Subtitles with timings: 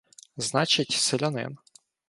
[0.35, 1.59] значить, селянин.